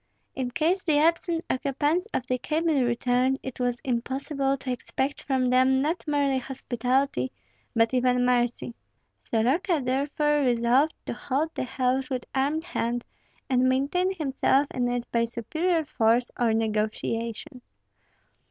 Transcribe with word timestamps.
In 0.33 0.49
case 0.49 0.83
the 0.83 0.97
absent 0.97 1.45
occupants 1.47 2.07
of 2.11 2.25
the 2.25 2.39
cabin 2.39 2.85
returned, 2.85 3.37
it 3.43 3.59
was 3.59 3.79
impossible 3.83 4.57
to 4.57 4.71
expect 4.71 5.21
from 5.21 5.51
them 5.51 5.79
not 5.79 6.07
merely 6.07 6.39
hospitality, 6.39 7.31
but 7.75 7.93
even 7.93 8.25
mercy. 8.25 8.73
Soroka 9.21 9.79
therefore 9.85 10.39
resolved 10.39 10.95
to 11.05 11.13
hold 11.13 11.53
the 11.53 11.65
house 11.65 12.09
with 12.09 12.25
armed 12.33 12.63
hand, 12.63 13.05
and 13.47 13.69
maintain 13.69 14.11
himself 14.15 14.65
in 14.73 14.89
it 14.89 15.05
by 15.11 15.25
superior 15.25 15.85
force 15.85 16.31
or 16.39 16.51
negotiations. 16.51 17.69